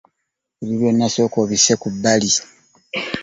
Ebyo 0.61 0.75
byonna 0.79 1.07
sooka 1.13 1.37
obisse 1.43 1.73
ku 1.81 1.87
bbali. 1.93 2.31